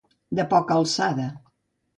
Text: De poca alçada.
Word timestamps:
De 0.39 0.45
poca 0.53 0.79
alçada. 0.85 1.29